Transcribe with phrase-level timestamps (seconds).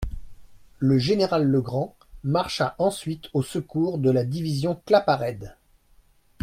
[0.79, 5.55] Le général Legrand marcha ensuite au secours de la division Claparède.